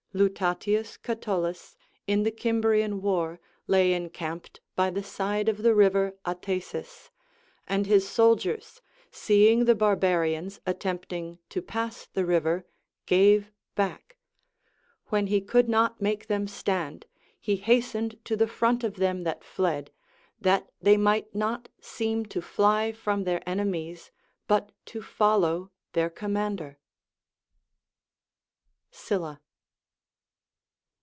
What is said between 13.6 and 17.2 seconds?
back; when he could not make them stand,